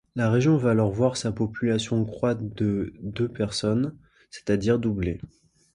[0.15, 3.95] La région va alors voir sa population croître de de personnes,
[4.31, 5.21] c’est-à-dire doubler.